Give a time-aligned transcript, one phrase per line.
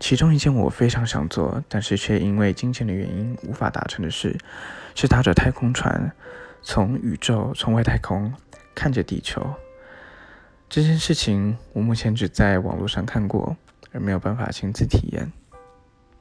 [0.00, 4.38] 其中一件我非常想做但是却因为金钱的原因无法达成的事
[4.94, 6.12] 是搭着太空船
[6.62, 8.32] 从宇宙从外太空
[8.74, 9.54] 看着地球。
[10.68, 13.56] 这件事情我目前只在网络上看过
[13.92, 15.32] 而没有办法亲自体验。